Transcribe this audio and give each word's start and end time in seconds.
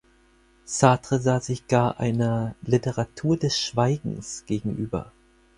Sartre 0.65 1.19
sah 1.19 1.41
sich 1.41 1.67
gar 1.67 1.99
einer 1.99 2.55
"Literatur 2.63 3.37
des 3.37 3.59
Schweigens" 3.59 4.45
gegenüber. 4.47 5.11